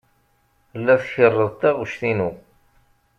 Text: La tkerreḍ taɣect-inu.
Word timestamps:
La 0.83 0.95
tkerreḍ 1.01 1.51
taɣect-inu. 1.59 2.29